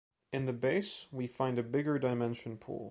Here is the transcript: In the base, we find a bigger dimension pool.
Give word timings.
In 0.33 0.47
the 0.47 0.53
base, 0.53 1.05
we 1.11 1.27
find 1.27 1.59
a 1.59 1.63
bigger 1.63 1.99
dimension 1.99 2.57
pool. 2.57 2.79